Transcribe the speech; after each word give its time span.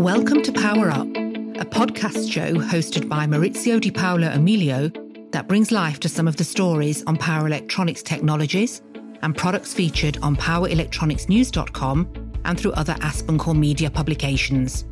Welcome 0.00 0.40
to 0.44 0.52
Power 0.52 0.88
Up, 0.88 1.06
a 1.08 1.66
podcast 1.66 2.32
show 2.32 2.54
hosted 2.54 3.06
by 3.06 3.26
Maurizio 3.26 3.78
Di 3.78 3.90
Paolo 3.90 4.28
Emilio 4.28 4.88
that 5.32 5.46
brings 5.46 5.70
life 5.70 6.00
to 6.00 6.08
some 6.08 6.26
of 6.26 6.36
the 6.36 6.42
stories 6.42 7.04
on 7.04 7.18
power 7.18 7.46
electronics 7.46 8.02
technologies 8.02 8.80
and 9.20 9.36
products 9.36 9.74
featured 9.74 10.16
on 10.22 10.36
powerelectronicsnews.com 10.36 12.32
and 12.46 12.58
through 12.58 12.72
other 12.72 12.94
AspenCore 12.94 13.54
media 13.58 13.90
publications. 13.90 14.86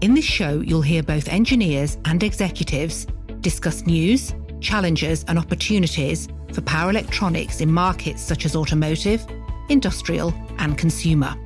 In 0.00 0.14
this 0.14 0.24
show, 0.24 0.60
you'll 0.62 0.82
hear 0.82 1.04
both 1.04 1.28
engineers 1.28 1.96
and 2.04 2.20
executives 2.24 3.06
discuss 3.40 3.86
news, 3.86 4.34
challenges, 4.60 5.24
and 5.28 5.38
opportunities 5.38 6.26
for 6.52 6.60
power 6.62 6.90
electronics 6.90 7.60
in 7.60 7.70
markets 7.70 8.20
such 8.20 8.46
as 8.46 8.56
automotive, 8.56 9.24
industrial, 9.68 10.34
and 10.58 10.76
consumer. 10.76 11.36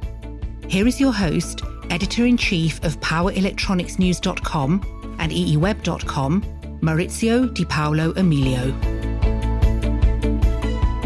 Here 0.69 0.87
is 0.87 0.99
your 0.99 1.13
host, 1.13 1.63
editor 1.91 2.27
in 2.27 2.37
chief 2.37 2.83
of 2.85 3.01
powerelectronicsnews.com 3.01 5.17
and 5.19 5.33
eeweb.com, 5.33 6.43
Maurizio 6.81 7.55
Di 7.55 7.65
Paolo 7.65 8.13
Emilio. 8.17 8.71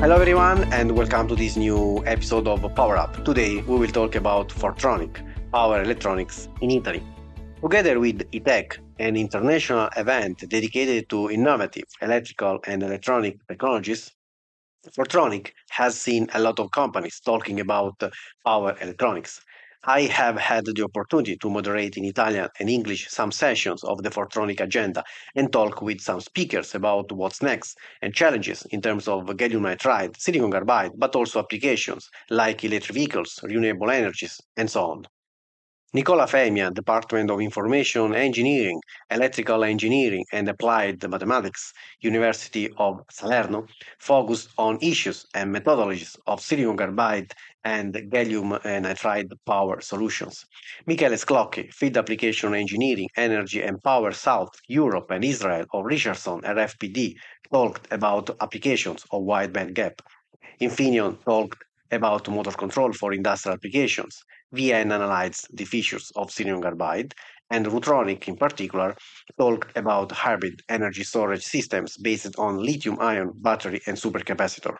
Hello, 0.00 0.16
everyone, 0.16 0.64
and 0.72 0.96
welcome 0.96 1.28
to 1.28 1.36
this 1.36 1.56
new 1.56 2.02
episode 2.06 2.48
of 2.48 2.62
Power 2.74 2.96
Up. 2.96 3.24
Today, 3.24 3.62
we 3.62 3.78
will 3.78 3.88
talk 3.88 4.16
about 4.16 4.48
Fortronic, 4.48 5.22
power 5.52 5.82
electronics 5.82 6.48
in 6.60 6.72
Italy. 6.72 7.02
Together 7.62 8.00
with 8.00 8.26
E-Tech, 8.32 8.80
an 8.98 9.16
international 9.16 9.88
event 9.96 10.44
dedicated 10.48 11.08
to 11.08 11.30
innovative 11.30 11.84
electrical 12.00 12.58
and 12.66 12.82
electronic 12.82 13.46
technologies, 13.46 14.10
Fortronic 14.90 15.52
has 15.70 15.96
seen 15.96 16.28
a 16.34 16.40
lot 16.40 16.58
of 16.58 16.72
companies 16.72 17.20
talking 17.20 17.60
about 17.60 18.02
power 18.44 18.76
electronics. 18.80 19.40
I 19.84 20.02
have 20.02 20.38
had 20.38 20.64
the 20.64 20.82
opportunity 20.82 21.36
to 21.36 21.48
moderate 21.48 21.96
in 21.96 22.04
Italian 22.04 22.48
and 22.58 22.68
English 22.68 23.06
some 23.10 23.30
sessions 23.30 23.84
of 23.84 24.02
the 24.02 24.10
Fortronic 24.10 24.58
agenda 24.58 25.04
and 25.36 25.52
talk 25.52 25.80
with 25.80 26.00
some 26.00 26.20
speakers 26.20 26.74
about 26.74 27.12
what's 27.12 27.40
next 27.42 27.78
and 28.00 28.12
challenges 28.12 28.66
in 28.72 28.82
terms 28.82 29.06
of 29.06 29.26
gallium 29.26 29.62
nitride, 29.62 30.18
silicon 30.18 30.50
carbide, 30.50 30.90
but 30.96 31.14
also 31.14 31.38
applications 31.38 32.08
like 32.28 32.64
electric 32.64 32.94
vehicles, 32.96 33.38
renewable 33.44 33.88
energies, 33.90 34.40
and 34.56 34.68
so 34.68 34.82
on. 34.90 35.06
Nicola 35.94 36.26
Femia, 36.26 36.72
Department 36.72 37.30
of 37.30 37.38
Information 37.42 38.14
Engineering, 38.14 38.80
Electrical 39.10 39.62
Engineering 39.62 40.24
and 40.32 40.48
Applied 40.48 41.06
Mathematics, 41.06 41.74
University 42.00 42.70
of 42.78 43.02
Salerno, 43.10 43.66
focused 43.98 44.48
on 44.56 44.78
issues 44.80 45.26
and 45.34 45.54
methodologies 45.54 46.16
of 46.26 46.40
silicon 46.40 46.78
carbide 46.78 47.34
and 47.64 47.92
gallium 48.10 48.58
nitride 48.62 49.30
power 49.44 49.82
solutions. 49.82 50.46
Michele 50.86 51.18
Sclocchi, 51.18 51.70
Field 51.74 51.98
Application 51.98 52.54
Engineering, 52.54 53.10
Energy 53.18 53.60
and 53.60 53.82
Power 53.82 54.12
South, 54.12 54.54
Europe 54.68 55.10
and 55.10 55.22
Israel 55.22 55.66
of 55.74 55.84
Richardson 55.84 56.40
RFPD, 56.40 57.16
talked 57.52 57.92
about 57.92 58.30
applications 58.40 59.04
of 59.10 59.24
wide 59.24 59.52
band 59.52 59.74
gap. 59.74 60.00
Infineon 60.58 61.22
talked 61.22 61.62
about 61.90 62.26
motor 62.30 62.52
control 62.52 62.94
for 62.94 63.12
industrial 63.12 63.56
applications. 63.56 64.24
VN 64.54 64.92
analyzed 64.92 65.48
the 65.52 65.64
features 65.64 66.12
of 66.16 66.30
silicon 66.30 66.62
carbide, 66.62 67.14
and 67.50 67.66
Rutronik 67.66 68.28
in 68.28 68.36
particular 68.36 68.96
talked 69.38 69.76
about 69.76 70.12
hybrid 70.12 70.60
energy 70.68 71.04
storage 71.04 71.44
systems 71.44 71.96
based 71.96 72.34
on 72.38 72.58
lithium 72.58 72.98
ion 73.00 73.32
battery 73.34 73.80
and 73.86 73.96
supercapacitor. 73.96 74.76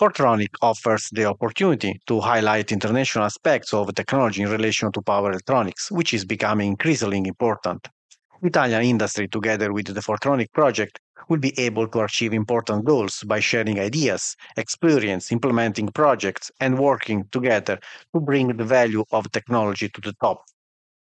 Fortronic 0.00 0.54
offers 0.62 1.08
the 1.12 1.24
opportunity 1.26 2.00
to 2.06 2.20
highlight 2.20 2.72
international 2.72 3.24
aspects 3.24 3.74
of 3.74 3.94
technology 3.94 4.42
in 4.42 4.50
relation 4.50 4.90
to 4.92 5.02
power 5.02 5.30
electronics, 5.30 5.90
which 5.90 6.14
is 6.14 6.24
becoming 6.24 6.70
increasingly 6.70 7.18
important. 7.18 7.86
Italian 8.42 8.82
industry, 8.82 9.28
together 9.28 9.72
with 9.72 9.94
the 9.94 10.00
Fortronic 10.00 10.50
project, 10.52 10.98
will 11.28 11.38
be 11.38 11.58
able 11.58 11.88
to 11.88 12.00
achieve 12.00 12.32
important 12.32 12.84
goals 12.84 13.22
by 13.24 13.40
sharing 13.40 13.78
ideas, 13.78 14.36
experience, 14.56 15.32
implementing 15.32 15.88
projects, 15.88 16.50
and 16.60 16.78
working 16.78 17.24
together 17.32 17.78
to 18.14 18.20
bring 18.20 18.56
the 18.56 18.64
value 18.64 19.04
of 19.12 19.30
technology 19.32 19.88
to 19.88 20.00
the 20.00 20.12
top. 20.20 20.44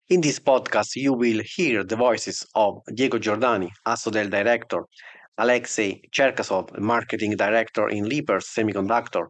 In 0.09 0.22
this 0.22 0.40
podcast, 0.40 0.96
you 0.96 1.13
will 1.13 1.41
hear 1.44 1.84
the 1.84 1.96
voices 1.96 2.46
of 2.56 2.81
Diego 2.94 3.19
Giordani, 3.19 3.69
Assodel 3.85 4.29
Director, 4.29 4.85
Alexey 5.38 6.02
Cherkasov, 6.12 6.78
Marketing 6.79 7.35
Director 7.35 7.88
in 7.90 8.09
Leapers 8.09 8.46
Semiconductor, 8.47 9.28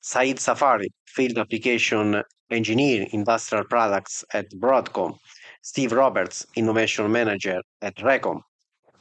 Saeed 0.00 0.40
Safari, 0.40 0.88
Field 1.06 1.38
Application 1.38 2.22
Engineer, 2.50 3.06
Industrial 3.12 3.64
Products 3.64 4.24
at 4.32 4.50
Broadcom, 4.52 5.18
Steve 5.62 5.92
Roberts, 5.92 6.44
Innovation 6.56 7.12
Manager 7.12 7.60
at 7.82 7.94
Recom, 7.96 8.40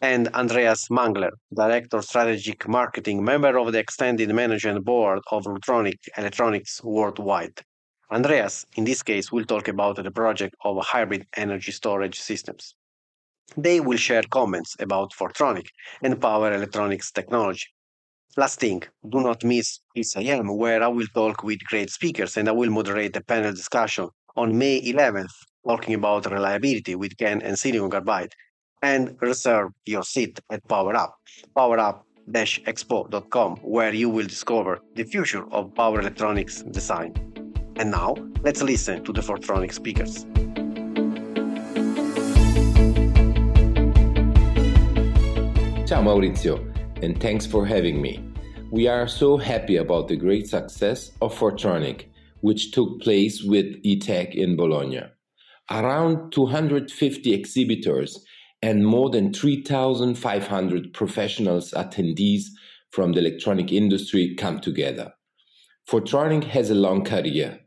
and 0.01 0.27
Andreas 0.29 0.87
Mangler, 0.89 1.29
Director 1.53 2.01
Strategic 2.01 2.67
Marketing, 2.67 3.23
member 3.23 3.55
of 3.59 3.71
the 3.71 3.77
Extended 3.77 4.29
Management 4.33 4.83
Board 4.83 5.19
of 5.31 5.43
Rutronik 5.43 5.99
Electronics 6.17 6.83
Worldwide. 6.83 7.61
Andreas, 8.11 8.65
in 8.75 8.83
this 8.83 9.03
case, 9.03 9.31
will 9.31 9.45
talk 9.45 9.67
about 9.67 10.03
the 10.03 10.09
project 10.09 10.55
of 10.65 10.83
hybrid 10.83 11.27
energy 11.37 11.71
storage 11.71 12.19
systems. 12.19 12.75
They 13.55 13.79
will 13.79 13.97
share 13.97 14.23
comments 14.23 14.75
about 14.79 15.13
Fortronic 15.13 15.67
and 16.01 16.19
power 16.19 16.51
electronics 16.51 17.11
technology. 17.11 17.67
Last 18.35 18.59
thing, 18.59 18.81
do 19.07 19.21
not 19.21 19.43
miss 19.43 19.81
PCIM, 19.95 20.57
where 20.57 20.81
I 20.81 20.87
will 20.87 21.07
talk 21.13 21.43
with 21.43 21.59
great 21.65 21.91
speakers 21.91 22.37
and 22.37 22.49
I 22.49 22.53
will 22.53 22.71
moderate 22.71 23.15
a 23.17 23.23
panel 23.23 23.51
discussion 23.51 24.07
on 24.35 24.57
May 24.57 24.81
11th, 24.81 25.33
talking 25.67 25.93
about 25.93 26.31
reliability 26.31 26.95
with 26.95 27.17
GaN 27.17 27.41
and 27.43 27.59
silicon 27.59 27.91
carbide, 27.91 28.33
and 28.81 29.15
reserve 29.21 29.71
your 29.85 30.03
seat 30.03 30.39
at 30.49 30.67
Power 30.67 30.95
Up, 30.95 31.17
powerup-expo.com, 31.55 33.57
where 33.57 33.93
you 33.93 34.09
will 34.09 34.27
discover 34.27 34.81
the 34.95 35.03
future 35.03 35.45
of 35.51 35.75
power 35.75 35.99
electronics 35.99 36.63
design. 36.63 37.13
And 37.75 37.91
now, 37.91 38.15
let's 38.41 38.61
listen 38.61 39.03
to 39.03 39.13
the 39.13 39.21
Fortronic 39.21 39.73
speakers. 39.73 40.25
Ciao 45.87 46.01
Maurizio, 46.01 46.59
and 47.03 47.19
thanks 47.19 47.45
for 47.45 47.65
having 47.65 48.01
me. 48.01 48.23
We 48.71 48.87
are 48.87 49.07
so 49.07 49.37
happy 49.37 49.77
about 49.77 50.07
the 50.07 50.15
great 50.15 50.47
success 50.47 51.11
of 51.21 51.37
Fortronic, 51.37 52.05
which 52.39 52.71
took 52.71 53.01
place 53.01 53.43
with 53.43 53.75
E-Tech 53.83 54.33
in 54.33 54.55
Bologna. 54.55 55.03
Around 55.69 56.31
250 56.31 57.33
exhibitors 57.33 58.25
and 58.61 58.85
more 58.85 59.09
than 59.09 59.33
3,500 59.33 60.93
professionals 60.93 61.71
attendees 61.71 62.43
from 62.91 63.13
the 63.13 63.19
electronic 63.19 63.71
industry 63.71 64.35
come 64.35 64.59
together. 64.59 65.13
Fortronic 65.89 66.43
has 66.43 66.69
a 66.69 66.75
long 66.75 67.03
career. 67.03 67.59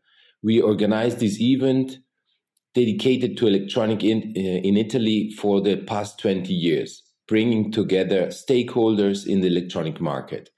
We 0.42 0.60
organized 0.60 1.18
this 1.18 1.40
event 1.40 1.98
dedicated 2.74 3.36
to 3.38 3.46
electronic 3.46 4.04
in, 4.04 4.34
uh, 4.36 4.40
in 4.40 4.76
Italy 4.76 5.30
for 5.30 5.60
the 5.60 5.76
past 5.76 6.18
20 6.20 6.52
years, 6.52 7.02
bringing 7.26 7.72
together 7.72 8.26
stakeholders 8.26 9.26
in 9.26 9.40
the 9.40 9.46
electronic 9.46 10.00
market, 10.00 10.50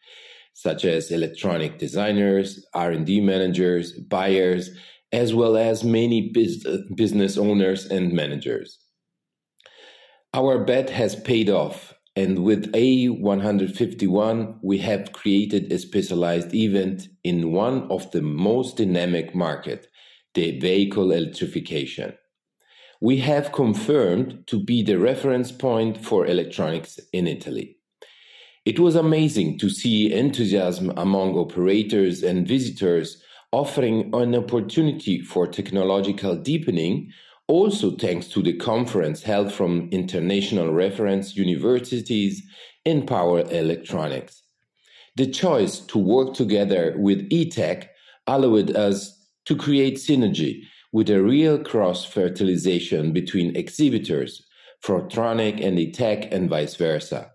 such 0.55 0.85
as 0.85 1.11
electronic 1.11 1.79
designers, 1.79 2.65
R&D 2.75 3.21
managers, 3.21 3.93
buyers, 3.93 4.71
as 5.13 5.35
well 5.35 5.57
as 5.57 5.85
many 5.85 6.33
business 6.97 7.39
owners 7.39 7.87
and 7.87 8.13
managers. 8.13 8.79
Our 10.37 10.59
bet 10.59 10.91
has 10.91 11.17
paid 11.17 11.49
off, 11.49 11.95
and 12.15 12.45
with 12.45 12.71
A151, 12.73 14.59
we 14.63 14.77
have 14.77 15.13
created 15.13 15.73
a 15.73 15.79
specialized 15.79 16.55
event 16.55 17.09
in 17.25 17.53
one 17.53 17.91
of 17.91 18.11
the 18.11 18.21
most 18.21 18.77
dynamic 18.77 19.35
market, 19.35 19.87
the 20.35 20.61
vehicle 20.61 21.11
electrification. 21.11 22.13
We 23.01 23.17
have 23.21 23.53
confirmed 23.53 24.47
to 24.49 24.63
be 24.63 24.83
the 24.83 24.99
reference 24.99 25.53
point 25.53 26.05
for 26.05 26.27
electronics 26.27 27.01
in 27.15 27.27
Italy. 27.27 27.79
It 28.67 28.79
was 28.79 28.95
amazing 28.95 29.59
to 29.61 29.71
see 29.71 30.13
enthusiasm 30.13 30.93
among 30.99 31.35
operators 31.39 32.23
and 32.23 32.47
visitors 32.47 33.23
offering 33.53 34.15
an 34.15 34.35
opportunity 34.35 35.23
for 35.23 35.47
technological 35.47 36.37
deepening 36.37 37.11
also 37.49 37.93
thanks 37.93 38.27
to 38.29 38.43
the 38.43 38.55
conference 38.55 39.23
held 39.23 39.53
from 39.53 39.89
international 39.93 40.73
reference 40.73 41.37
universities 41.37 42.43
in 42.85 43.07
power 43.07 43.41
electronics. 43.51 44.43
The 45.17 45.27
choice 45.27 45.79
to 45.81 45.99
work 45.99 46.35
together 46.35 46.95
with 46.99 47.27
E-Tech 47.31 47.91
allowed 48.27 48.75
us 48.77 49.17
to 49.47 49.57
create 49.57 49.95
synergy 49.95 50.63
with 50.93 51.09
a 51.09 51.23
real 51.23 51.63
cross 51.63 52.05
fertilization 52.05 53.13
between 53.13 53.57
exhibitors, 53.57 54.45
Fortronic 54.85 55.65
and 55.65 55.79
E-Tech, 55.79 56.33
and 56.33 56.51
vice 56.51 56.75
versa. 56.75 57.31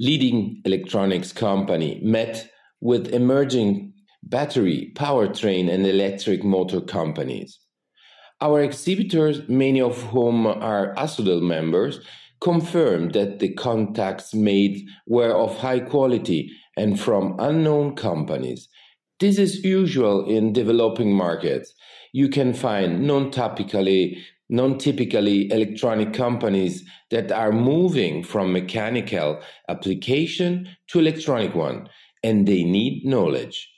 Leading 0.00 0.62
electronics 0.64 1.32
company 1.32 2.00
met 2.02 2.48
with 2.80 3.08
emerging 3.08 3.92
battery, 4.22 4.92
powertrain, 4.94 5.70
and 5.70 5.86
electric 5.86 6.44
motor 6.44 6.80
companies 6.80 7.58
Our 8.42 8.60
exhibitors, 8.60 9.48
many 9.48 9.80
of 9.80 10.02
whom 10.02 10.48
are 10.48 10.92
Assodel 10.96 11.40
members, 11.40 12.00
confirmed 12.40 13.12
that 13.12 13.38
the 13.38 13.54
contacts 13.54 14.34
made 14.34 14.84
were 15.06 15.30
of 15.32 15.58
high 15.58 15.78
quality 15.78 16.50
and 16.76 16.98
from 16.98 17.36
unknown 17.38 17.94
companies. 17.94 18.68
This 19.20 19.38
is 19.38 19.64
usual 19.64 20.28
in 20.28 20.52
developing 20.52 21.14
markets. 21.14 21.72
You 22.12 22.28
can 22.28 22.52
find 22.52 23.06
non-typically 23.06 24.18
non-typically 24.48 25.50
electronic 25.52 26.12
companies 26.12 26.84
that 27.10 27.30
are 27.30 27.52
moving 27.52 28.24
from 28.24 28.52
mechanical 28.52 29.40
application 29.68 30.68
to 30.88 30.98
electronic 30.98 31.54
one 31.54 31.88
and 32.24 32.46
they 32.46 32.64
need 32.64 33.06
knowledge. 33.06 33.71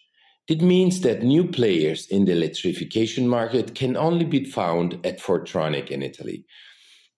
It 0.47 0.61
means 0.61 1.01
that 1.01 1.23
new 1.23 1.49
players 1.49 2.07
in 2.07 2.27
the 2.27 2.33
electrification 2.33 3.27
market 3.27 3.75
can 3.75 3.97
only 3.97 4.27
be 4.27 4.45
found 4.45 5.05
at 5.05 5.21
Fortronic 5.21 5.89
in 5.91 6.03
Italy. 6.03 6.45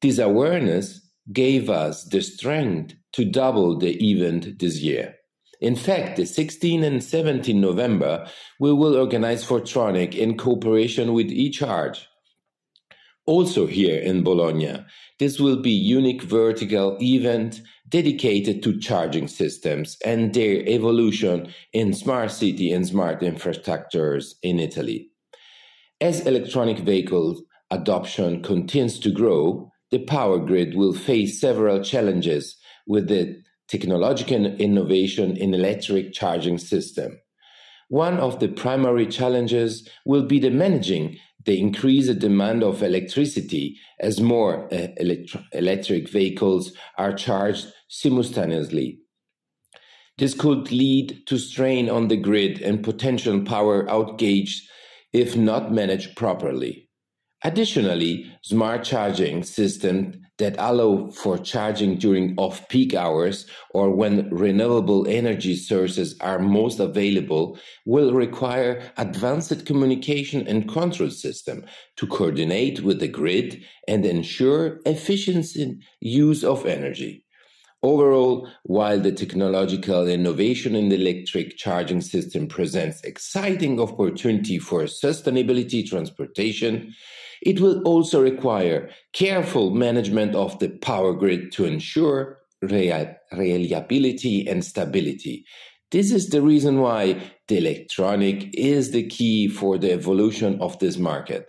This 0.01 0.19
awareness 0.19 1.01
gave 1.33 1.69
us 1.69 2.05
the 2.05 2.21
strength 2.21 2.95
to 3.15 3.25
double 3.25 3.79
the 3.79 3.97
event 4.13 4.61
this 4.61 4.79
year. 4.79 5.17
In 5.61 5.75
fact, 5.75 6.17
the 6.17 6.27
16 6.27 6.85
and 6.85 7.03
17 7.03 7.61
November, 7.61 8.29
we 8.61 8.73
will 8.73 8.95
organize 8.95 9.45
Fortronic 9.45 10.15
in 10.15 10.37
cooperation 10.37 11.13
with 11.13 11.31
eCharge. 11.31 12.05
Also 13.27 13.67
here 13.67 14.01
in 14.01 14.23
Bologna, 14.23 14.85
this 15.19 15.41
will 15.41 15.61
be 15.61 15.71
unique 15.71 16.23
vertical 16.23 16.97
event 17.01 17.61
dedicated 17.89 18.63
to 18.63 18.79
charging 18.79 19.27
systems 19.27 19.97
and 20.05 20.33
their 20.33 20.67
evolution 20.69 21.53
in 21.73 21.93
smart 21.93 22.31
city 22.31 22.73
and 22.73 22.87
smart 22.87 23.21
infrastructures 23.21 24.35
in 24.43 24.61
Italy. 24.61 25.11
As 26.01 26.21
electronic 26.27 26.79
vehicle 26.79 27.43
adoption 27.71 28.43
continues 28.43 29.01
to 29.01 29.11
grow, 29.11 29.73
the 29.91 30.05
power 30.05 30.39
grid 30.39 30.77
will 30.77 30.93
face 30.93 31.41
several 31.41 31.83
challenges 31.83 32.57
with 32.87 33.09
the 33.09 33.43
technological 33.69 34.47
innovation 34.47 35.37
in 35.37 35.53
electric 35.53 36.13
charging 36.13 36.59
system. 36.59 37.19
One 37.89 38.19
of 38.19 38.41
the 38.41 38.49
primary 38.49 39.07
challenges 39.07 39.89
will 40.05 40.25
be 40.25 40.39
the 40.39 40.51
managing 40.51 41.19
the 41.47 41.61
increased 41.61 42.19
demand 42.19 42.63
of 42.65 42.83
electricity 42.83 43.79
as 44.01 44.21
more 44.21 44.69
uh, 44.75 44.89
electric 45.53 46.09
vehicles 46.09 46.73
are 46.99 47.13
charged 47.13 47.69
simultaneously. 47.89 48.99
This 50.19 50.35
could 50.35 50.73
lead 50.73 51.23
to 51.27 51.39
strain 51.39 51.89
on 51.89 52.09
the 52.09 52.17
grid 52.17 52.61
and 52.63 52.83
potential 52.83 53.41
power 53.43 53.87
outage 53.87 54.55
if 55.13 55.37
not 55.37 55.73
managed 55.73 56.17
properly. 56.17 56.86
Additionally, 57.47 58.29
smart 58.43 58.83
charging 58.83 59.45
systems 59.45 60.17
that 60.39 60.57
allow 60.59 61.09
for 61.11 61.39
charging 61.39 61.97
during 61.97 62.35
off-peak 62.39 62.93
hours 62.93 63.47
or 63.73 63.95
when 63.95 64.29
renewable 64.31 65.07
energy 65.07 65.55
sources 65.55 66.19
are 66.21 66.41
most 66.41 66.81
available 66.81 67.57
will 67.85 68.13
require 68.13 68.83
advanced 68.97 69.65
communication 69.65 70.45
and 70.49 70.69
control 70.69 71.09
system 71.09 71.65
to 71.95 72.05
coordinate 72.09 72.81
with 72.81 72.99
the 72.99 73.07
grid 73.07 73.63
and 73.87 74.05
ensure 74.05 74.81
efficient 74.85 75.47
use 76.01 76.43
of 76.43 76.67
energy. 76.67 77.25
Overall, 77.85 78.49
while 78.65 78.99
the 78.99 79.13
technological 79.13 80.09
innovation 80.09 80.75
in 80.75 80.89
the 80.89 80.97
electric 80.97 81.57
charging 81.57 82.01
system 82.01 82.49
presents 82.49 83.03
exciting 83.03 83.79
opportunity 83.81 84.59
for 84.59 84.83
sustainability 84.83 85.87
transportation, 85.87 86.93
it 87.43 87.61
will 87.61 87.83
also 87.83 88.23
require 88.23 88.91
careful 89.13 89.71
management 89.71 90.35
of 90.35 90.59
the 90.59 90.69
power 90.69 91.13
grid 91.13 91.53
to 91.53 91.65
ensure 91.65 92.39
reliability 92.63 94.47
and 94.49 94.65
stability. 94.65 95.45
This 95.91 96.11
is 96.11 96.31
the 96.31 96.43
reason 96.43 96.81
why 96.81 97.23
the 97.49 97.59
electronic 97.59 98.55
is 98.55 98.91
the 98.91 99.07
key 99.07 99.49
for 99.49 99.79
the 99.79 99.93
evolution 99.93 100.61
of 100.61 100.79
this 100.79 100.97
market. 100.97 101.47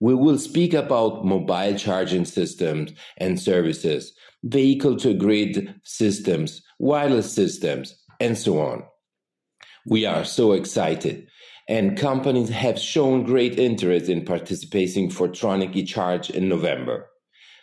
We 0.00 0.14
will 0.14 0.38
speak 0.38 0.74
about 0.74 1.24
mobile 1.24 1.76
charging 1.76 2.24
systems 2.24 2.92
and 3.18 3.40
services, 3.40 4.12
vehicle 4.44 4.96
to 4.98 5.14
grid 5.14 5.74
systems, 5.84 6.62
wireless 6.78 7.32
systems, 7.32 7.94
and 8.20 8.36
so 8.36 8.60
on. 8.60 8.84
We 9.86 10.06
are 10.06 10.24
so 10.24 10.52
excited 10.52 11.26
and 11.68 11.96
companies 11.96 12.48
have 12.48 12.78
shown 12.78 13.24
great 13.24 13.58
interest 13.58 14.08
in 14.08 14.24
participating 14.24 15.10
Fortronic 15.10 15.74
eCharge 15.74 16.30
in 16.30 16.48
November. 16.48 17.08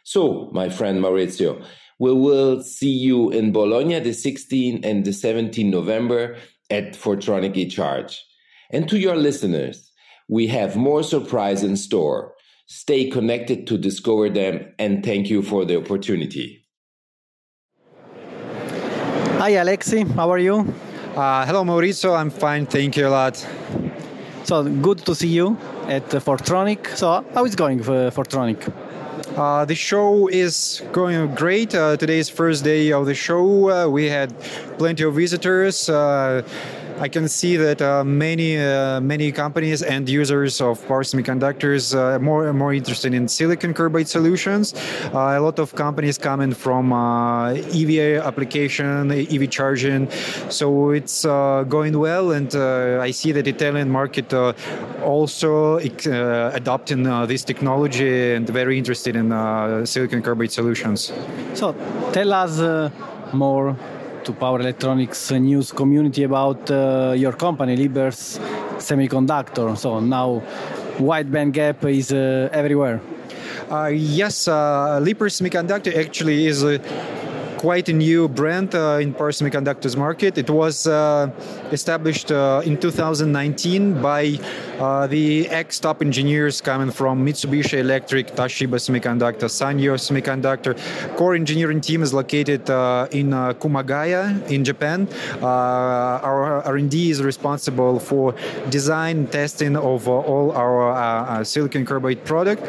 So, 0.03 0.49
my 0.53 0.69
friend 0.69 1.03
Maurizio, 1.03 1.63
we 1.99 2.13
will 2.13 2.63
see 2.63 2.91
you 2.91 3.29
in 3.29 3.51
Bologna 3.51 3.99
the 3.99 4.11
16th 4.11 4.85
and 4.85 5.03
the 5.05 5.11
17th 5.11 5.69
November 5.69 6.37
at 6.69 6.93
Fortronic 6.93 7.55
eCharge. 7.55 8.17
And 8.71 8.87
to 8.89 8.97
your 8.97 9.15
listeners, 9.15 9.91
we 10.29 10.47
have 10.47 10.75
more 10.75 11.03
surprise 11.03 11.63
in 11.63 11.75
store. 11.75 12.33
Stay 12.67 13.09
connected 13.09 13.67
to 13.67 13.77
discover 13.77 14.29
them 14.29 14.73
and 14.77 15.03
thank 15.03 15.29
you 15.29 15.41
for 15.41 15.65
the 15.65 15.77
opportunity. 15.77 16.65
Hi 19.39 19.51
Alexey, 19.51 20.03
how 20.03 20.29
are 20.31 20.37
you? 20.37 20.73
Uh, 21.15 21.45
hello 21.45 21.63
Maurizio, 21.63 22.15
I'm 22.15 22.29
fine, 22.29 22.65
thank 22.65 22.95
you 22.95 23.07
a 23.07 23.09
lot. 23.09 23.88
So 24.43 24.63
good 24.63 24.99
to 25.05 25.13
see 25.15 25.27
you 25.27 25.57
at 25.87 26.09
Fortronic. 26.09 26.95
So 26.95 27.23
how 27.33 27.45
is 27.45 27.55
going 27.55 27.83
for 27.83 28.09
Fortronic? 28.11 28.71
Uh, 29.37 29.63
the 29.65 29.75
show 29.75 30.27
is 30.27 30.81
going 30.91 31.33
great. 31.35 31.75
Uh, 31.75 31.95
today 31.97 32.19
is 32.19 32.29
first 32.29 32.63
day 32.63 32.91
of 32.91 33.05
the 33.05 33.13
show. 33.13 33.69
Uh, 33.69 33.87
we 33.87 34.09
had 34.09 34.37
plenty 34.77 35.03
of 35.03 35.13
visitors. 35.15 35.87
I 36.99 37.07
can 37.07 37.29
see 37.29 37.55
that 37.55 37.81
uh, 37.81 38.03
many 38.03 38.57
uh, 38.57 38.99
many 38.99 39.31
companies 39.31 39.81
and 39.83 40.09
users 40.09 40.59
of 40.59 40.85
power 40.85 41.03
semiconductors 41.03 41.95
uh, 41.95 42.19
more 42.19 42.49
and 42.49 42.59
more 42.59 42.73
interested 42.73 43.13
in 43.13 43.29
silicon 43.29 43.73
carbide 43.73 44.09
solutions. 44.09 44.73
Uh, 45.13 45.37
a 45.37 45.39
lot 45.39 45.59
of 45.59 45.73
companies 45.75 46.17
coming 46.17 46.53
from 46.53 46.91
uh, 46.91 47.51
EV 47.51 48.21
application, 48.21 49.11
EV 49.11 49.49
charging, 49.49 50.09
so 50.49 50.89
it's 50.91 51.23
going 51.23 51.97
well. 51.97 52.31
And 52.31 52.53
I 52.53 53.11
see 53.11 53.31
that 53.31 53.47
Italian 53.47 53.89
market 53.89 54.33
also 55.01 55.77
adopting 55.77 57.03
this 57.27 57.43
technology 57.45 58.33
and 58.33 58.49
very 58.49 58.77
interested 58.77 59.15
in 59.15 59.29
silicon 59.85 60.21
carbide 60.21 60.51
solutions. 60.51 61.13
So 61.53 61.73
tell 62.11 62.33
us 62.33 62.91
more 63.31 63.77
to 64.29 64.39
power 64.39 64.59
electronics 64.59 65.31
news 65.31 65.71
community 65.71 66.23
about 66.23 66.69
uh, 66.69 67.13
your 67.17 67.33
company, 67.33 67.75
Leapers 67.75 68.39
Semiconductor. 68.77 69.75
So 69.75 69.99
now 69.99 70.43
wideband 70.99 71.53
gap 71.53 71.83
is 71.85 72.11
uh, 72.13 72.49
everywhere. 72.51 73.01
Uh, 73.71 73.87
yes, 73.87 74.47
uh, 74.47 74.99
Leapers 75.01 75.39
Semiconductor 75.39 75.95
actually 75.95 76.45
is 76.45 76.63
a 76.63 76.79
quite 77.57 77.89
a 77.89 77.93
new 77.93 78.27
brand 78.27 78.73
uh, 78.73 78.99
in 79.01 79.13
power 79.13 79.31
semiconductors 79.31 79.97
market. 79.97 80.37
It 80.37 80.49
was 80.49 80.87
uh, 80.87 81.29
established 81.71 82.31
uh, 82.31 82.61
in 82.63 82.77
2019 82.77 84.01
by 84.01 84.39
uh, 84.79 85.07
the 85.07 85.47
ex-top 85.49 86.01
engineers 86.01 86.61
coming 86.61 86.91
from 86.91 87.25
Mitsubishi 87.25 87.79
Electric, 87.79 88.27
Toshiba 88.27 88.77
Semiconductor, 88.79 89.49
Sanyo 89.49 89.95
Semiconductor. 89.95 90.73
Core 91.17 91.35
engineering 91.35 91.81
team 91.81 92.01
is 92.01 92.13
located 92.13 92.69
uh, 92.69 93.07
in 93.11 93.33
uh, 93.33 93.53
Kumagaya 93.53 94.49
in 94.49 94.63
Japan. 94.63 95.07
our 95.41 96.63
R&D 96.63 97.11
is 97.11 97.21
responsible 97.21 97.99
for 97.99 98.33
design 98.69 99.27
testing 99.27 99.75
of 99.75 100.07
all 100.07 100.51
our 100.53 101.43
silicon 101.43 101.85
carbide 101.85 102.23
product. 102.25 102.63